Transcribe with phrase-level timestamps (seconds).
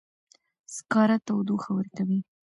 [0.75, 2.19] سکاره تودوخه ورکوي